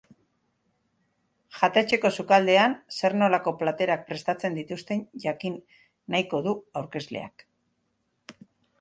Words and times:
Jatetxeko 1.57 2.11
sukaldean 2.23 2.73
zer-nolako 3.01 3.55
platerak 3.61 4.09
prestatzen 4.09 4.59
dituzten 4.63 5.07
jakin 5.29 5.63
nahiko 6.17 6.45
du 6.51 6.59
aurkezleak. 6.83 7.51